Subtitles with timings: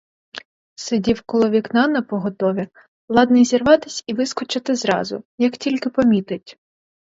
[0.75, 2.67] Сидів коло вікна напоготові,
[3.09, 6.57] ладний зірватись і вискочити зразу, як тільки помітить.